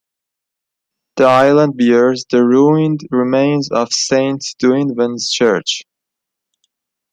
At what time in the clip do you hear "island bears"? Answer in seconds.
1.25-2.25